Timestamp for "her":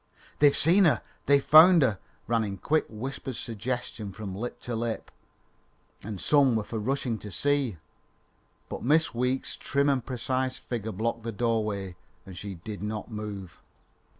0.85-1.03, 1.83-1.99